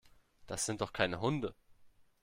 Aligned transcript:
Das 0.47 0.65
sind 0.65 0.81
doch 0.81 0.93
keine 0.93 1.19
Hunde. 1.21 1.53